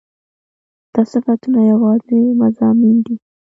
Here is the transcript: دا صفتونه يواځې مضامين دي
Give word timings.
دا 0.93 1.01
صفتونه 1.11 1.59
يواځې 1.71 2.19
مضامين 2.41 2.97
دي 3.05 3.15